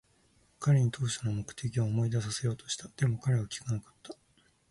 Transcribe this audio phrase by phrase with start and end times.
[0.59, 2.89] 彼に当初の目的を思い出させようとした。
[2.97, 4.15] でも、彼は聞かなかった。